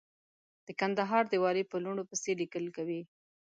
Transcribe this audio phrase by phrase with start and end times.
[0.65, 3.01] د کندهار د والي په لوڼو پسې ليکل کوي.